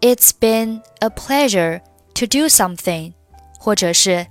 [0.00, 1.82] It's been a pleasure
[2.14, 3.14] to do something
[3.66, 4.26] 或者是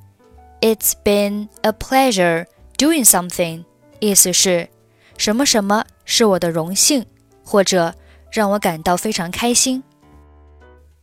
[0.62, 2.46] It's been a pleasure
[2.78, 3.66] doing something，
[4.00, 4.70] 意思是
[5.18, 7.06] 什么什么是我的荣幸，
[7.44, 7.94] 或者
[8.32, 9.84] 让我感到非常开心。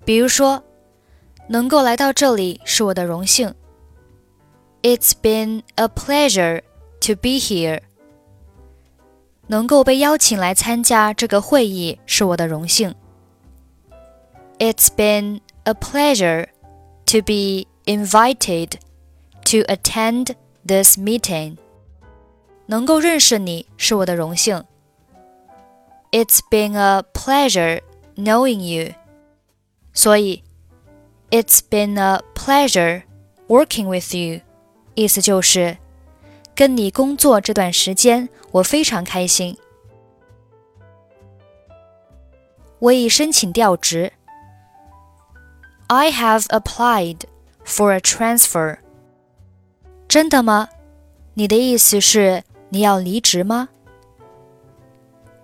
[0.05, 0.63] 比如说，
[1.49, 3.55] 能够来到这里是我的荣幸。
[4.83, 6.63] It's been a pleasure
[7.01, 7.81] to be here。
[9.49, 12.95] 能够被邀请来参加这个会议是我的荣幸。
[14.59, 16.49] It's been a pleasure
[17.07, 18.79] to be invited
[19.45, 20.35] to attend
[20.67, 21.57] this meeting.
[22.67, 24.63] 能够认识你是我的荣幸。
[26.11, 27.81] It's been a pleasure
[28.17, 28.95] knowing you.
[29.95, 30.43] 所以，
[31.31, 33.03] It's been a pleasure
[33.49, 34.43] working with you.
[34.95, 35.79] 意思就是
[36.55, 39.57] 跟你工作这段时间，我非常开心。
[42.81, 44.13] 我已申请调职。
[45.89, 47.21] I have applied
[47.65, 48.79] for a transfer。
[50.07, 50.69] 真的吗？
[51.35, 53.69] 你的意思是你要离职吗？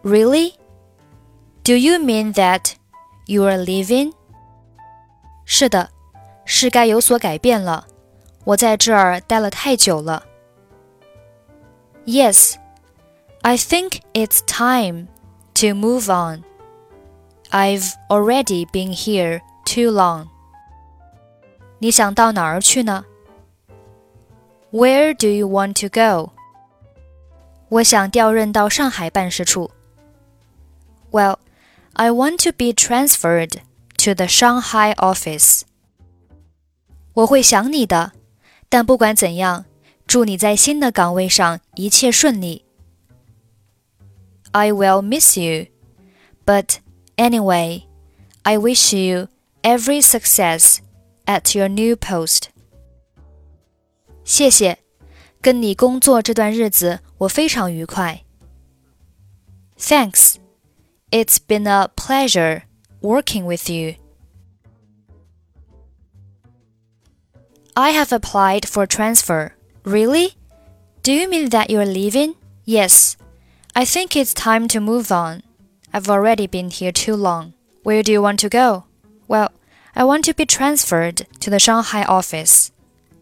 [0.02, 0.54] Really?
[1.62, 2.72] Do you mean that
[3.26, 4.12] you are leaving?
[5.44, 5.90] 是的，
[6.44, 7.86] 是该有所改变了。
[8.44, 10.24] 我在这儿待了太久了。
[12.04, 12.56] Yes,
[13.40, 15.06] I think it's time
[15.54, 16.44] to move on.
[17.50, 20.26] I've already been here too long.
[21.78, 23.04] 你想到哪儿去呢？
[24.72, 26.32] Where do you want to go？
[27.68, 29.70] 我想调任到上海办事处。
[31.10, 31.38] Well,
[31.92, 33.58] I want to be transferred
[33.98, 35.62] to the Shanghai office.
[37.14, 38.12] 我会想你的，
[38.68, 39.64] 但不管怎样，
[40.06, 42.64] 祝你在新的岗位上一切顺利。
[44.50, 45.66] I will miss you,
[46.44, 46.76] but
[47.16, 47.84] anyway,
[48.42, 49.28] I wish you
[49.62, 50.78] every success
[51.28, 52.48] at your new post。
[54.24, 54.78] 谢谢，
[55.40, 58.24] 跟你工作这段日子我非常愉快。
[59.78, 60.36] Thanks,
[61.10, 62.62] it's been a pleasure
[63.02, 63.96] working with you.
[67.74, 69.52] I have applied for transfer.
[69.82, 70.34] Really?
[71.02, 72.36] Do you mean that you're leaving?
[72.64, 73.16] Yes.
[73.74, 75.42] I think it's time to move on.
[75.92, 77.52] I've already been here too long.
[77.82, 78.84] Where do you want to go?
[79.26, 79.50] Well,
[79.98, 82.70] I want to be transferred to the Shanghai office.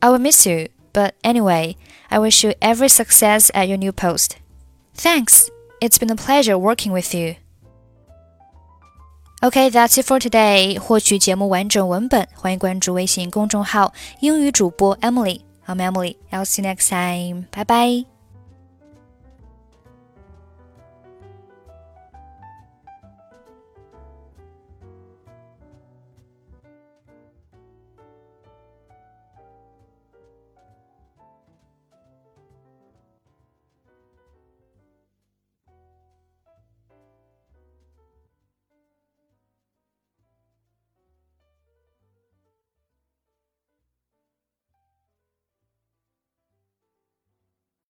[0.00, 1.76] I will miss you, but anyway,
[2.10, 4.36] I wish you every success at your new post.
[4.94, 5.50] Thanks.
[5.80, 7.36] It's been a pleasure working with you.
[9.42, 10.78] Okay, that's it for today.
[10.78, 16.16] 获取节目完整文本，欢迎关注微信公众号“英语主播 Emily”。I'm Emily.
[16.30, 17.46] I'll see you next time.
[17.50, 18.15] Bye bye.